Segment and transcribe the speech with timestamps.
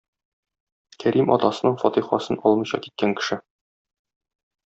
[1.03, 3.39] Кәрим атасының фатихасын алмыйча киткән кеше.